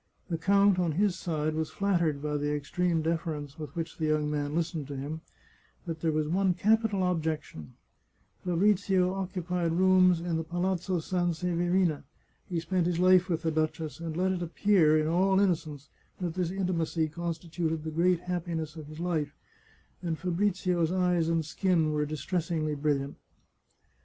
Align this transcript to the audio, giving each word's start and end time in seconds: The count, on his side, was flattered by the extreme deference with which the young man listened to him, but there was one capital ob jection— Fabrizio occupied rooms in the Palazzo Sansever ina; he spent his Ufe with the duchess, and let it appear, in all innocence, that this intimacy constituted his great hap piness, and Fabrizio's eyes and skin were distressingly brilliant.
The 0.31 0.37
count, 0.39 0.79
on 0.79 0.93
his 0.93 1.15
side, 1.15 1.53
was 1.53 1.69
flattered 1.69 2.23
by 2.23 2.37
the 2.37 2.51
extreme 2.55 3.03
deference 3.03 3.59
with 3.59 3.75
which 3.75 3.99
the 3.99 4.07
young 4.07 4.31
man 4.31 4.55
listened 4.55 4.87
to 4.87 4.97
him, 4.97 5.21
but 5.85 5.99
there 6.01 6.11
was 6.11 6.27
one 6.27 6.55
capital 6.55 7.03
ob 7.03 7.21
jection— 7.23 7.73
Fabrizio 8.43 9.13
occupied 9.13 9.73
rooms 9.73 10.19
in 10.19 10.37
the 10.37 10.43
Palazzo 10.43 10.97
Sansever 11.01 11.75
ina; 11.79 12.03
he 12.49 12.59
spent 12.59 12.87
his 12.87 12.97
Ufe 12.97 13.27
with 13.29 13.43
the 13.43 13.51
duchess, 13.51 13.99
and 13.99 14.17
let 14.17 14.31
it 14.31 14.41
appear, 14.41 14.97
in 14.97 15.05
all 15.05 15.39
innocence, 15.39 15.89
that 16.19 16.33
this 16.33 16.49
intimacy 16.49 17.07
constituted 17.07 17.81
his 17.85 17.93
great 17.93 18.21
hap 18.21 18.47
piness, 18.47 18.75
and 20.01 20.17
Fabrizio's 20.17 20.91
eyes 20.91 21.29
and 21.29 21.45
skin 21.45 21.91
were 21.93 22.07
distressingly 22.07 22.73
brilliant. 22.73 23.17